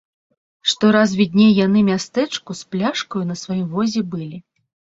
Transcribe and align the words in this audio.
Што 0.71 0.85
раз 0.95 1.13
відней 1.19 1.51
яны 1.65 1.79
мястэчку 1.91 2.51
з 2.63 2.73
пляшкаю 2.73 3.23
на 3.31 3.39
сваім 3.45 3.71
возе 3.77 4.01
былі. 4.19 4.45